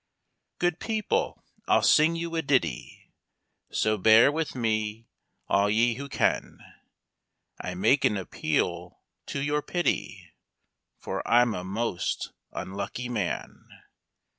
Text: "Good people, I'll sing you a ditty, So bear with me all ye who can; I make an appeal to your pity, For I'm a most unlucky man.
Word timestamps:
"Good 0.57 0.79
people, 0.79 1.43
I'll 1.67 1.83
sing 1.83 2.15
you 2.15 2.35
a 2.35 2.41
ditty, 2.41 3.13
So 3.69 3.99
bear 3.99 4.31
with 4.31 4.55
me 4.55 5.05
all 5.47 5.69
ye 5.69 5.93
who 5.93 6.09
can; 6.09 6.57
I 7.59 7.75
make 7.75 8.03
an 8.03 8.17
appeal 8.17 9.03
to 9.27 9.41
your 9.43 9.61
pity, 9.61 10.31
For 10.97 11.21
I'm 11.27 11.53
a 11.53 11.63
most 11.63 12.31
unlucky 12.51 13.09
man. 13.09 13.67